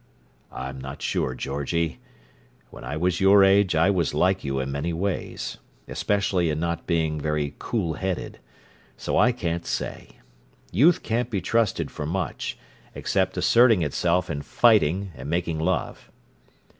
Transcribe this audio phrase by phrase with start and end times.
[0.51, 1.99] "I'm not sure, Georgie.
[2.71, 6.87] When I was your age I was like you in many ways, especially in not
[6.87, 8.39] being very cool headed,
[8.97, 10.15] so I can't say.
[10.71, 12.57] Youth can't be trusted for much,
[12.95, 16.09] except asserting itself and fighting and making love."